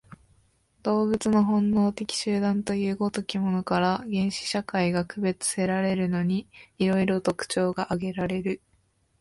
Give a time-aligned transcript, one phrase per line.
[0.81, 6.47] 動物の本能的集団という如きものから、原始社会が区別せられるのに、
[6.79, 8.61] 色々特徴が挙げられる。